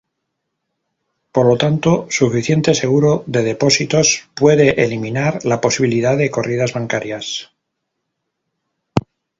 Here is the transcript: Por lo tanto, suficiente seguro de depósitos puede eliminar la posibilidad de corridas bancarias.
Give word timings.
Por 1.35 1.45
lo 1.45 1.57
tanto, 1.63 2.07
suficiente 2.09 2.73
seguro 2.73 3.23
de 3.27 3.43
depósitos 3.51 4.27
puede 4.35 4.83
eliminar 4.83 5.45
la 5.45 5.61
posibilidad 5.61 6.17
de 6.17 6.31
corridas 6.31 6.73
bancarias. 6.73 7.51